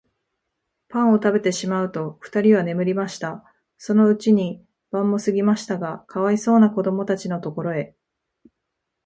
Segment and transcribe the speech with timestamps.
[0.89, 3.43] パンをたべてしまうと、ふたりは眠りました。
[3.77, 7.95] そのうちに晩もすぎましたが、かわいそうなこどもたちのところへ、